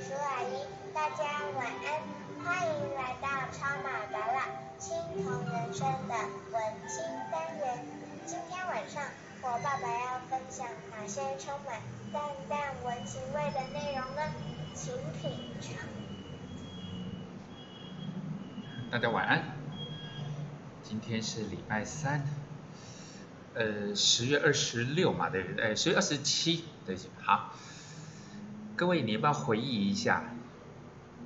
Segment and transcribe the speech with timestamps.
[0.00, 6.14] 叔阿姨，大家晚安，欢迎来到超马达拉青铜人生的
[6.50, 7.86] 文青单元。
[8.26, 9.04] 今天晚上
[9.40, 11.80] 我爸爸要分享哪些充满
[12.12, 14.22] 淡淡文情味的内容呢？
[14.74, 15.30] 请品
[15.60, 15.76] 尝。
[18.90, 19.44] 大家晚安，
[20.82, 22.26] 今天是礼拜三，
[23.54, 25.76] 呃，十月二十六嘛，对不对？
[25.76, 27.54] 十月二十七，对，好。
[28.76, 30.24] 各位，你要不要回忆一下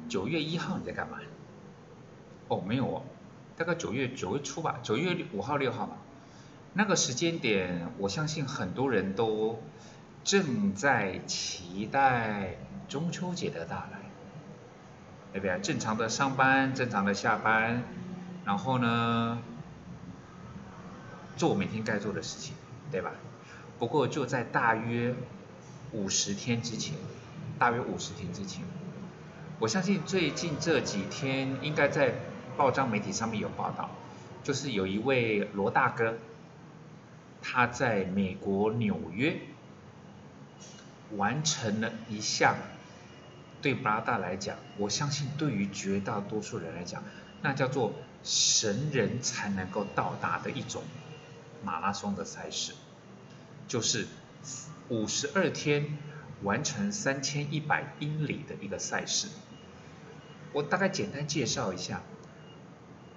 [0.06, 1.18] 九月一号你在干嘛？
[2.48, 3.02] 哦，没有哦，
[3.56, 5.96] 大概九月九月初吧，九月五号六号吧。
[6.74, 9.62] 那个时间点，我相信很多人都
[10.24, 13.98] 正在期待中秋节的到来，
[15.32, 15.58] 对不对？
[15.60, 17.82] 正常的上班，正常的下班，
[18.44, 19.40] 然后呢，
[21.38, 22.55] 做每天该做的事情，
[22.92, 23.12] 对吧？
[23.78, 25.14] 不过就在大约
[25.92, 26.94] 五十天之前。
[27.59, 28.62] 大约五十天之前，
[29.59, 32.14] 我相信最近这几天应该在
[32.56, 33.91] 报章媒体上面有报道，
[34.45, 36.19] 就是有一位罗大哥，
[37.42, 39.41] 他在美国纽约
[41.17, 42.55] 完成了一项
[43.61, 47.03] 对巴大来讲，我相信对于绝大多数人来讲，
[47.42, 47.92] 那叫做
[48.23, 50.84] 神人才能够到达的一种
[51.64, 52.73] 马拉松的赛事，
[53.67, 54.06] 就是
[54.89, 55.98] 五十二天。
[56.42, 59.28] 完成三千一百英里的一个赛事，
[60.53, 62.00] 我大概简单介绍一下。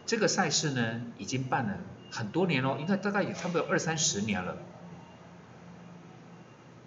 [0.05, 1.78] 这个赛事呢，已经办了
[2.11, 4.58] 很多年了，应该大概也差不多二三十年了。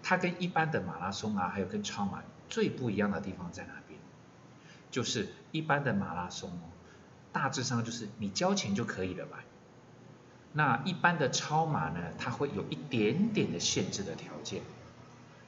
[0.03, 3.99] 它跟一般的马拉松啊，还有跟超马最不一样的地方在哪边？
[4.91, 6.69] 就是一般的马拉松哦，
[7.33, 9.45] 大致上就是你交钱就可以了吧？
[10.53, 14.63] 那一般的超马呢，它会有一点点的限制的条件。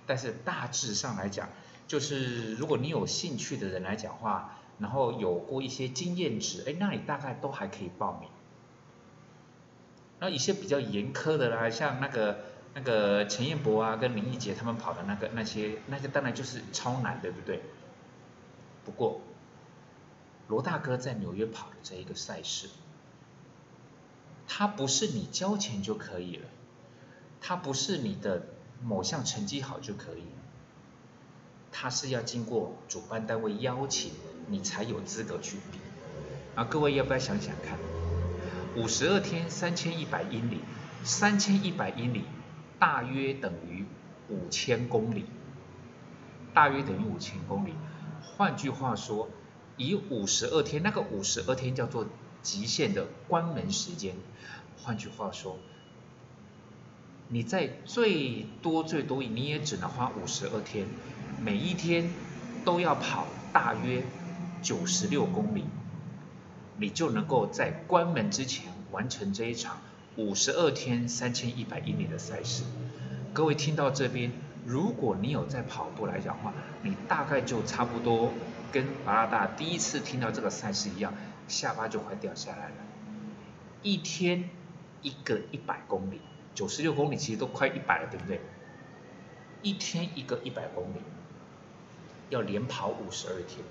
[0.06, 1.48] 但是大致上来讲，
[1.88, 8.30] 就是如果你有兴趣的人来讲话，然后有过一些经验值，哎，那你大概都还可以报名。
[10.20, 12.38] 那一些比较严苛的啦，像那个
[12.74, 17.62] 那个陈彦博啊，跟林奕杰他们跑的那个那些，那个当然就是超难，对不对？
[18.84, 19.20] 不过
[20.46, 22.68] 罗大哥在纽约跑的这一个赛事，
[24.46, 26.46] 他不是你交钱就可以了，
[27.40, 28.46] 他不是你的。
[28.82, 30.24] 某项成绩好就可以，
[31.72, 34.12] 他是要经过主办单位邀请，
[34.48, 35.78] 你才有资格去比。
[36.54, 37.78] 啊，各位要不要想想看？
[38.76, 40.60] 五十二天三千一百英里，
[41.02, 42.24] 三千一百英里
[42.78, 43.84] 大约等于
[44.28, 45.24] 五千公里，
[46.54, 47.74] 大约等于五千公里。
[48.22, 49.28] 换句话说，
[49.76, 52.06] 以五十二天，那个五十二天叫做
[52.42, 54.14] 极限的关门时间。
[54.78, 55.58] 换句话说。
[57.28, 60.86] 你在最多最多，你也只能花五十二天，
[61.44, 62.08] 每一天
[62.64, 64.04] 都要跑大约
[64.62, 65.64] 九十六公里，
[66.76, 69.78] 你就能够在关门之前完成这一场
[70.14, 72.62] 五十二天三千一百英里的赛事。
[73.32, 74.30] 各位听到这边，
[74.64, 78.32] 如果你有在跑步来讲话，你大概就差不多
[78.70, 81.12] 跟巴拉大第一次听到这个赛事一样，
[81.48, 82.74] 下巴就快掉下来了。
[83.82, 84.48] 一天
[85.02, 86.20] 一个一百公里。
[86.56, 88.40] 九十六公里其实都快一百了，对不对？
[89.62, 91.00] 一天一个一百公里，
[92.30, 93.64] 要连跑五十二天，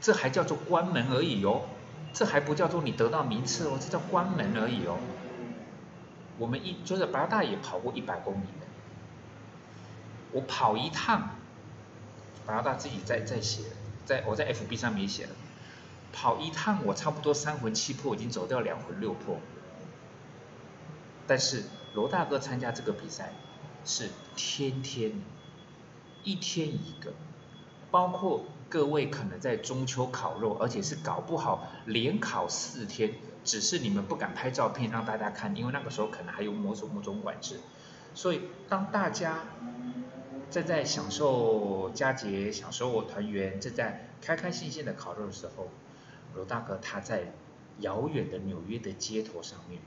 [0.00, 1.62] 这还叫做关门而已哦，
[2.12, 4.98] 这还不叫做你得到名次哦，这叫关门而已哦。
[6.36, 8.66] 我们一就是八大也跑过一百公里的，
[10.32, 11.30] 我跑一趟，
[12.44, 13.62] 八大自己在在写，
[14.04, 15.30] 在我在 FB 上面写了，
[16.12, 19.38] 跑一趟我差不多三魂七魄已经走掉两魂六魄。
[21.28, 21.62] 但是
[21.94, 23.32] 罗大哥参加这个比赛
[23.84, 25.12] 是天天
[26.24, 27.12] 一天一个，
[27.90, 33.12] 包括各位可能在中秋烤肉，而且是搞不好连烤四天，
[33.44, 37.60] 只是你们不敢拍照片让大家看，因为那个时候可能还有某种某种管制。
[38.14, 39.44] 所以当大家
[40.50, 45.68] 正在享受佳节、享受团圆、正在开开心心的烤肉的时候，
[46.34, 47.32] 罗大哥他在
[47.80, 49.80] 遥远的纽约的街头上面。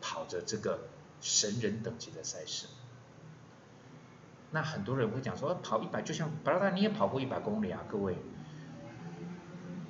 [0.00, 0.88] 跑着这个
[1.20, 2.66] 神人等级的赛事，
[4.50, 8.16] 那很多人会讲说，跑一百就像巴拉达你也跑过一百公里啊，各位，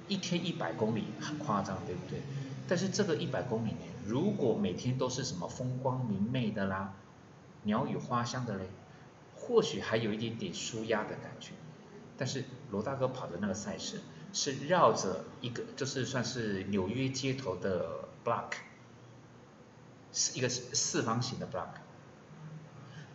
[0.09, 2.21] 一天一百公里很夸张，对不对？
[2.67, 6.95] 但是这个一百公里呢，如果每天都是什么风光明媚的啦，
[7.63, 8.69] 鸟语花香的嘞，
[9.37, 11.53] 或许还有一点点舒压的感觉。
[12.17, 14.01] 但是罗大哥跑的那个赛事
[14.33, 18.53] 是绕着一个，就是算是纽约街头的 block。
[20.13, 21.69] 是一个四方形的 block，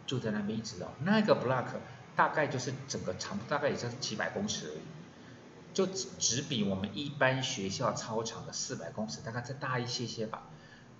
[0.05, 1.65] 住在那边一直绕，那个 block
[2.15, 4.81] 大概就是整个长，大概也就是几百公尺而已，
[5.73, 10.43] 就只只比我们一般学校操场的四百公尺大概再大一些些吧，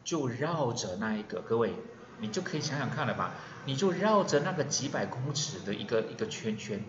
[0.04, 1.74] 就绕着那一个，各位，
[2.20, 3.36] 你就可以想想看了吧，
[3.66, 6.84] 你就绕着那个几百公尺的一个一个圈圈，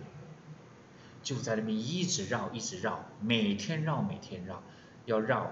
[1.22, 4.62] 就在那边一直绕一直绕，每天绕每天绕，
[5.04, 5.50] 要绕，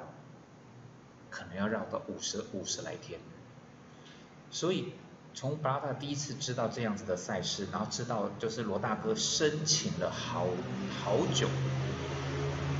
[1.31, 3.20] 可能要绕到五十五十来天，
[4.52, 4.93] 所以。
[5.34, 10.46] 从巴拉达第一次知道这样子的赛事，然后知道就是罗大哥申请了好
[11.02, 11.49] 好久，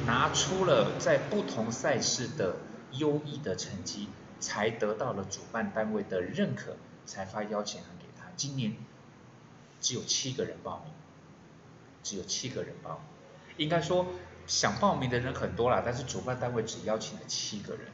[0.07, 2.57] 拿出了在不同赛事的
[2.99, 4.09] 优异的成绩，
[4.39, 6.77] 才得到了主办单位的认可，
[7.07, 8.27] 才发邀请函给他。
[8.37, 8.77] 今年
[9.81, 10.93] 只有七个人报名，
[12.03, 13.01] 只有七个人报
[13.47, 14.09] 名，应该说
[14.47, 17.87] 想报名的人很多啦，但是主办单位只邀请了七个人。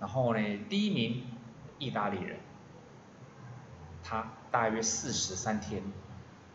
[0.00, 1.22] 然后呢，第一名。
[1.78, 2.38] 意大利人，
[4.02, 5.82] 他大约四十三天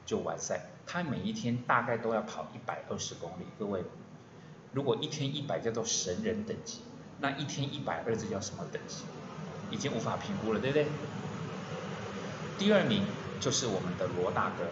[0.05, 3.45] 就完赛，他每一天大概都要跑一百二十公里。
[3.57, 3.83] 各位，
[4.71, 6.81] 如果一天一百叫做神人等级，
[7.19, 9.03] 那一天一百二这叫什么等级？
[9.71, 10.87] 已经无法评估了，对不对？
[12.57, 13.03] 第二名
[13.39, 14.69] 就是我们的罗大哥，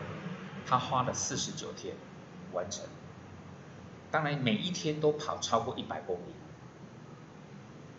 [0.65, 1.95] 他花了四十九天
[2.53, 2.85] 完成，
[4.09, 6.33] 当然每一天都跑超过一百公里。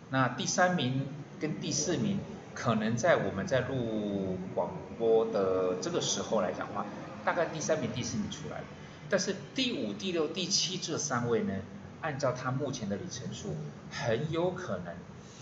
[0.09, 1.07] 那第三名
[1.39, 2.17] 跟第四名。
[2.53, 6.85] 可能在我们在录广播的这个时候来讲话，
[7.23, 8.65] 大概第三名、第四名出来了。
[9.09, 11.53] 但是第五、第六、第七这三位呢，
[12.01, 13.55] 按照他目前的里程数，
[13.89, 14.93] 很有可能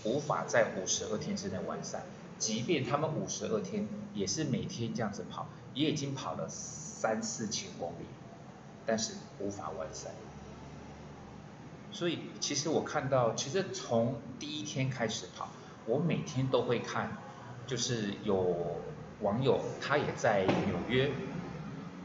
[0.04, 2.02] 无法在五十二天之内完赛。
[2.38, 8.06] 即便他们五十二天也是每天这样子跑，也已经跑了三四千公里，
[8.86, 10.10] 但是无法完赛。
[11.90, 15.48] 所以其实我看到，其实从第一天开始跑。
[15.88, 17.16] 我每天都会看，
[17.66, 18.76] 就是有
[19.22, 21.10] 网友他也在纽约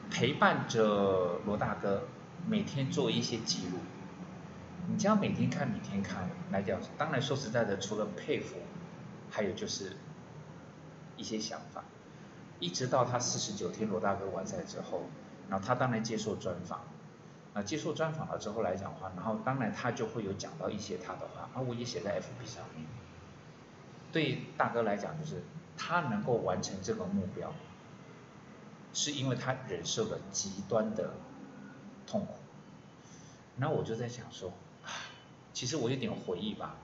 [0.09, 2.03] 陪伴着罗大哥，
[2.47, 3.77] 每天做一些记录。
[4.87, 8.55] 你这样每天看每天看来讲，当然说实在的，除了佩服，
[9.29, 9.97] 还有就是
[11.17, 11.83] 一些想法。
[12.59, 15.03] 一直到他四十九天罗大哥完赛之后，
[15.49, 16.81] 然后他当然接受专访，
[17.53, 22.85] 那接受专访了之后来讲话，然后当然他就会有讲到一些他的话，啊我也写在 FB 上面。
[24.13, 25.41] 对大哥来讲，就是
[25.75, 27.51] 他能够完成这个目标，
[28.93, 31.15] 是因为他忍受了极端的
[32.05, 32.35] 痛苦。
[33.55, 34.53] 那我就在想说，
[35.51, 36.75] 其实我有点回忆吧。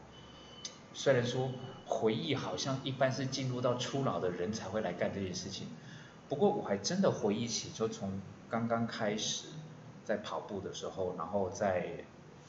[0.96, 1.52] 虽然说
[1.86, 5.68] 回忆好像一般是进入到初老的人才会来干这件事情，
[6.28, 9.50] 不过我还真的回忆起，就从刚刚开始
[10.04, 12.06] 在跑步的时候，然后在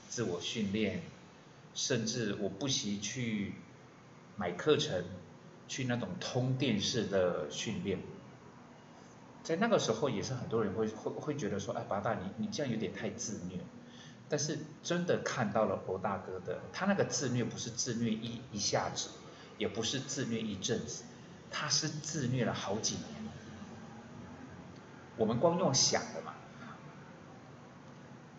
[0.08, 1.02] 自我训练，
[1.74, 3.52] 甚至我不惜去。
[4.40, 5.04] 买课程，
[5.68, 7.98] 去那种通电式的训练，
[9.42, 13.60] 在那个时候也是很多人会会会觉得说，哎，八大你你这样有点太自虐。
[14.30, 19.10] 但是真的看到了罗大哥的，他那个自虐不是自虐一一下子，
[19.58, 21.04] 也不是自虐一阵子，
[21.50, 23.04] 他是自虐了好几年。
[25.18, 26.32] 我们光用想的嘛，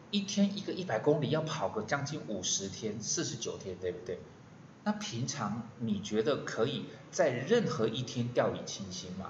[0.09, 4.17] 一天一个一百公里要跑个将近五十天，四十九天，对不对？
[4.83, 9.27] 那平常你觉得可以在任何一天掉以轻心吗？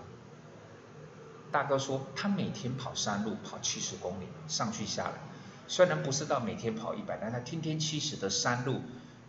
[1.52, 5.16] 大哥说他每天跑山路跑七十公里上去下来，
[5.68, 8.80] 虽然不是到每天跑一百，但他天天七十的山路，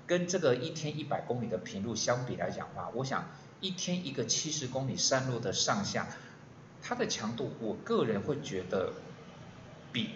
[0.07, 3.25] 跟这个一天一百公里的平路相比来讲的话，我想
[3.61, 6.07] 一天一个七十公里山路的上下，
[6.81, 8.93] 它的强度，我个人会觉得
[9.93, 10.11] 比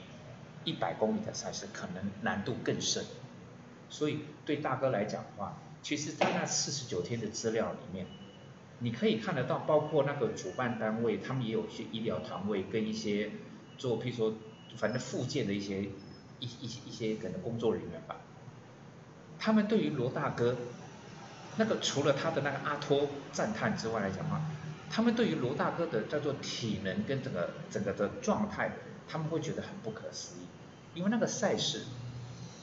[0.63, 3.05] 一百公里的赛事可能难度更深，
[3.91, 5.59] 所以对大哥来讲的话。
[5.87, 8.07] 其实，在那四十九天的资料里面，
[8.81, 13.31] 你可以看得到，包括那个主办单位，他们也有一些医疗团队跟一些
[13.79, 14.35] 做，譬如说，
[14.77, 15.85] 反正附件的一些
[16.41, 18.17] 一一些一些可能工作人员吧。
[19.39, 20.57] 他们对于罗大哥，
[21.57, 24.41] 那个除了他的那个阿托赞叹之外来讲的话，
[24.91, 28.73] 他们对于罗大哥的叫做体能跟整个整个的状态，
[29.07, 31.85] 他们会觉得很不可思议，因为那个赛事，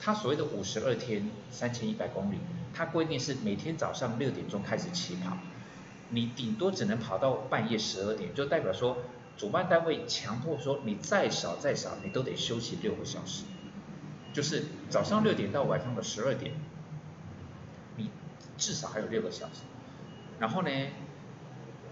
[0.03, 2.37] 他所谓的五十二天三千一百公里。
[2.75, 5.37] 它规定是每天早上六点钟开始起跑，
[6.09, 8.97] 你顶多只能跑到半夜十二点，就代表说
[9.37, 13.43] 主办单位强迫说你再少再少你都得休息六个小时，
[14.33, 16.55] 就是早上六点到晚上的十二点，
[17.95, 18.09] 你
[18.57, 19.61] 至少还有六个小时。
[20.39, 20.69] 然后呢，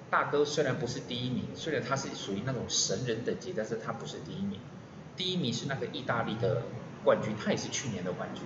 [0.09, 4.59] 大哥虽然不是第一名，虽然他是属于那种神人等级，但是他不是第一名，
[5.15, 6.63] 第一名是那个意大利的
[7.03, 8.43] 冠军，他也是去年的冠军。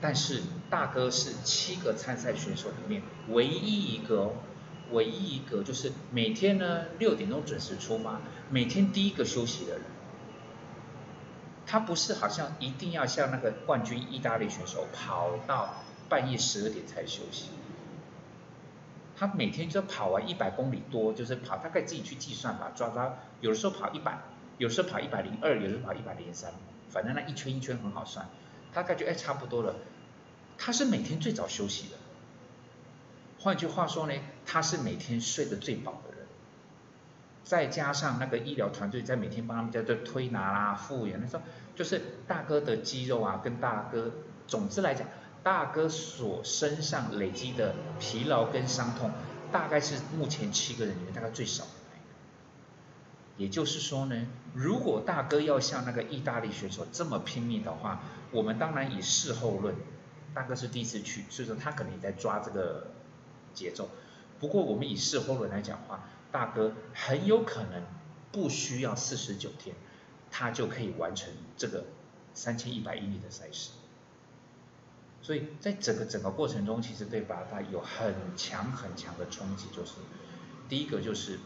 [0.00, 4.32] 但是大哥是七个参赛选手里面唯一一个
[4.90, 9.82] 唯一一个就是每天呢六点钟准时出发，每天第一个休息的人。
[11.66, 17.46] 他不是好像一定要像那个冠军意大利选手跑到半夜十二点才休息。
[19.16, 24.18] 他每天就跑完一百公里多，就是跑大概自己去计算吧，抓抓，有的时候跑一百，
[24.58, 26.52] 有时候跑一百零二，有时候跑一百零三，
[26.90, 28.28] 反正那一圈一圈很好算，
[28.72, 29.74] 他感觉哎差不多了。
[30.58, 31.96] 他是每天最早休息的，
[33.40, 34.14] 换句话说呢，
[34.46, 36.26] 他是每天睡得最饱的人，
[37.42, 41.42] 再加上那个医疗团队在每天帮他们在这推拿啦、复原，他说
[41.74, 44.10] 就是大哥的肌肉啊，跟大哥，
[44.46, 45.06] 总之来讲。
[45.42, 49.10] 大哥所身上累积的疲劳跟伤痛，
[49.52, 51.66] 大概是目前七个人里面大概最少。
[53.36, 59.74] 也就是说呢，如果大哥要像那个意大利选手这么拼命的话，我们当然以事后论，
[60.32, 62.92] 大哥是第一次去，所以说他可能也在抓这个
[63.52, 63.88] 节奏。
[64.40, 67.82] 不过我们以事后论来讲话，大哥很有可能
[68.30, 69.74] 不需要四十九天，
[70.30, 71.84] 他就可以完成这个
[72.34, 73.70] 三千一百英里的赛事。
[75.22, 79.92] 所以在整个整个过程中，其实对巴达有很强很强的冲击，就是
[80.68, 81.38] 第一个就是，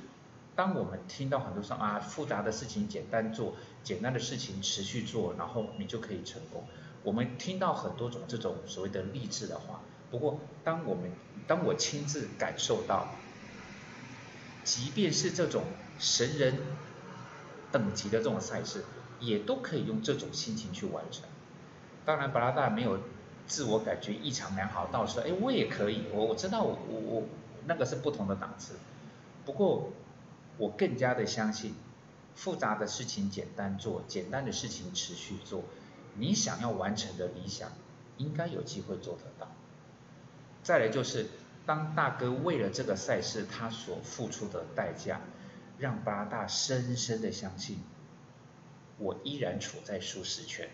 [0.59, 6.65] 当我们听到很多说啊复杂的事情简单做，简单的事情持续做，然后你就可以成功。
[7.05, 11.13] 我们听到很多种这种所谓的励志的话，不过当我们
[11.47, 13.07] 当我亲自感受到，
[14.65, 15.63] 即便是这种
[16.01, 16.57] 神人
[17.71, 18.85] 等级的这种赛事，
[19.21, 21.23] 也都可以用这种心情去完成。
[22.05, 22.99] 当然，巴拉达没有。
[23.47, 27.23] 自我感觉异常良好，到时候哎，我也可以，我我知道我我
[27.65, 28.75] 那个是不同的档次，
[29.47, 29.91] 不过
[30.59, 31.75] 我更加的相信，
[32.35, 35.65] 复杂的事情简单做，简单的事情持续做，
[36.15, 37.71] 你想要完成的理想
[38.17, 39.51] 应该有机会做得到。
[40.63, 41.27] 再来就是，
[41.65, 45.21] 当大哥为了这个赛事他所付出的代价，
[45.79, 47.79] 让八大深深的相信，
[48.99, 50.69] 我依然处在舒适圈。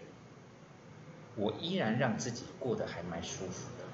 [1.36, 3.84] 我依然让自己过得还蛮舒服的。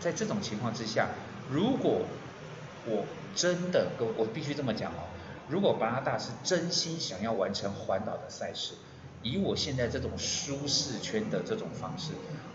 [0.00, 1.10] 在这种情况之下，
[1.50, 2.06] 如果
[2.88, 3.04] 我
[3.34, 5.08] 真的，跟我必须这么讲哦，
[5.48, 8.74] 如果巴拉大是真心想要完成环岛的赛事，
[9.22, 12.12] 以我现在这种舒适圈的这种方式，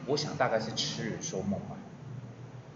[0.08, 1.78] 我想大概是痴人说梦吧。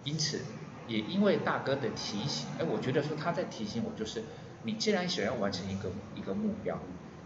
[0.03, 0.41] 因此，
[0.87, 4.23] 也因为大哥的提醒，哎，我觉得说他在提醒我，就是
[4.63, 6.79] 你既然想要完成一个一个目标。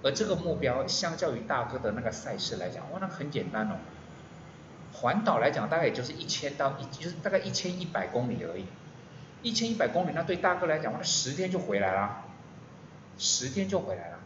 [0.04, 3.76] 而这个目标相较于大哥的那个赛事来讲，哇，那很简单哦。
[4.94, 8.66] 环岛来讲，大概也就是一千到一，就是大概一千一百公里而已。
[9.42, 12.26] 一千一百公里，那对大哥来讲，那十天就回来了，
[13.18, 14.20] 十天就回来了。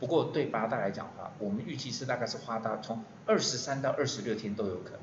[0.00, 5.00] 不过对八大来讲的话，我们预计是大概是花到从二十三到二十六天都有可能。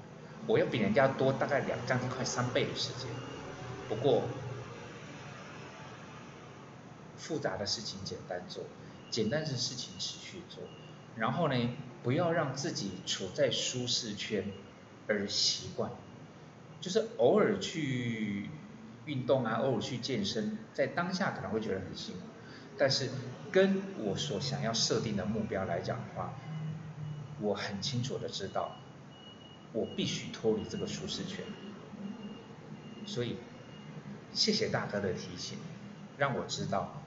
[0.47, 3.07] 我要比人家多大概两将近快三倍的时间。
[3.87, 4.23] 不过
[7.17, 8.63] 复杂的事情简单做。
[9.09, 10.63] 简单的事情持续做，
[11.15, 11.69] 然后呢，
[12.03, 14.45] 不要让自己处在舒适圈
[15.07, 15.89] 而习惯，
[16.79, 18.51] 就是偶尔去
[19.09, 22.21] 运动啊，偶尔去健身，在当下可能会觉得很辛苦，
[22.77, 23.09] 但是
[23.51, 26.33] 跟我所想要设定的目标来讲的话，
[27.41, 28.75] 我很清楚的知道，
[29.73, 31.43] 我必须脱离这个舒适圈，
[33.07, 33.37] 所以
[34.31, 35.57] 谢谢大哥的提醒，
[36.17, 37.01] 让我知道，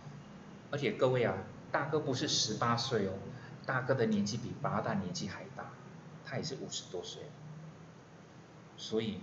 [0.70, 1.34] 而且各位啊。
[1.72, 3.12] 大哥不是十八岁哦，
[3.64, 5.70] 大哥的年纪比八大年纪还大，
[6.22, 7.22] 他也是五十多岁。
[8.76, 9.20] 所以，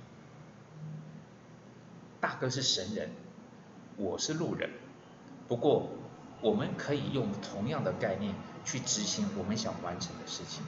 [2.22, 3.10] 大哥是神人，
[3.98, 4.70] 我是路人。
[5.48, 5.90] 不过，
[6.42, 8.36] 我们可以用同样的概念
[8.66, 10.64] 去执行我们想完成的事情，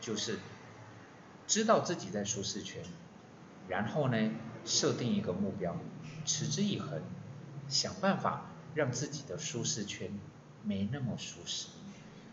[0.00, 0.38] 就是
[1.46, 2.82] 知道自己在舒适圈，
[3.68, 4.30] 然后呢，
[4.64, 5.76] 设定一个目标，
[6.24, 7.02] 持之以恒，
[7.68, 10.10] 想办法让自己的舒适圈。
[10.66, 11.66] 没那么舒适，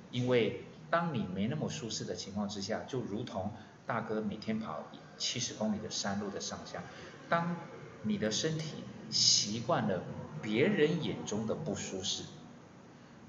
[0.10, 3.52] 因为当你没那么舒适的情况之下，就如同
[3.86, 6.82] 大哥每天跑七十公里的山路的上下，
[7.28, 7.58] 当
[8.04, 10.04] 你的身体习惯了
[10.42, 12.24] 别人眼中的不舒适，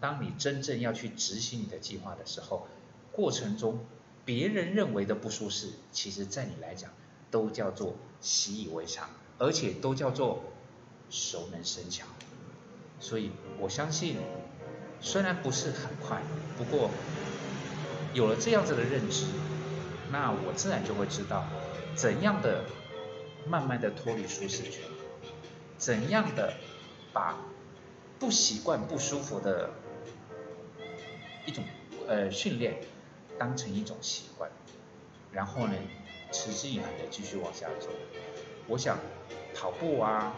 [0.01, 2.67] 当你真正要去执行你的计划的时候，
[3.13, 3.85] 过程中
[4.25, 6.91] 别人认为的不舒适，其实在你来讲
[7.31, 10.43] 都叫做习以为常，而且都叫做
[11.11, 12.07] 熟能生巧，
[13.01, 14.17] 所以我相信。
[15.05, 16.23] 虽然不是很快，
[16.57, 16.89] 不过
[18.15, 19.25] 有了这样子的认知，
[20.13, 21.45] 那我自然就会知道
[21.97, 22.63] 怎样的
[23.47, 24.83] 慢慢的脱离舒适圈，
[25.77, 26.55] 怎样的
[27.13, 27.37] 把
[28.19, 29.71] 不习惯不舒服的
[31.45, 31.65] 一种
[32.07, 32.77] 呃训练
[33.39, 34.51] 当成一种习惯，
[35.33, 35.75] 然后呢
[36.31, 37.89] 持之以恒的继续往下走。
[38.69, 38.99] 我想
[39.55, 40.35] 跑步啊、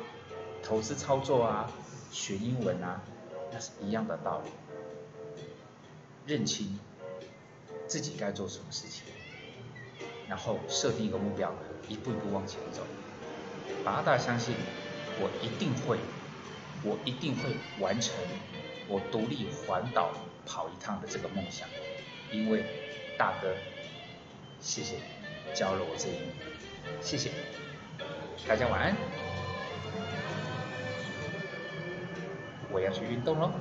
[0.63, 1.71] 投资操作啊、
[2.11, 3.03] 学英文啊，
[3.53, 4.51] 那是一样的道理。
[6.27, 6.81] 认清
[7.87, 9.05] 自己该做什么事情，
[10.29, 11.53] 然后设定一个目标，
[11.89, 12.83] 一步一步往前走。
[13.85, 14.55] 八大相信，
[15.21, 15.99] 我一定会，
[16.83, 18.15] 我一定会完成
[18.89, 20.11] 我独立环岛
[20.47, 21.69] 跑一趟的这个梦想，
[22.33, 22.65] 因为
[23.19, 23.55] 大哥，
[24.61, 24.97] 谢谢
[25.55, 27.31] 教了我这一，谢谢，
[28.49, 28.97] 大家晚安，
[32.71, 33.53] 我要去运动喽。